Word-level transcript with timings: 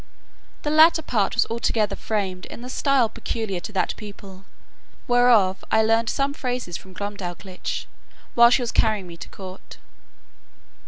The 0.63 0.71
latter 0.71 1.03
part 1.03 1.35
was 1.35 1.45
altogether 1.47 1.95
framed 1.95 2.47
in 2.47 2.63
the 2.63 2.71
style 2.71 3.07
peculiar 3.07 3.59
to 3.59 3.71
that 3.73 3.93
people, 3.97 4.45
whereof 5.07 5.63
I 5.69 5.83
learned 5.83 6.09
some 6.09 6.33
phrases 6.33 6.75
from 6.75 6.95
Glumdalclitch, 6.95 7.85
while 8.33 8.49
she 8.49 8.63
was 8.63 8.71
carrying 8.71 9.05
me 9.05 9.15
to 9.17 9.29
court. 9.29 9.77